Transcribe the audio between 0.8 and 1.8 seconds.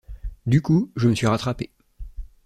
je me suis rattrapé.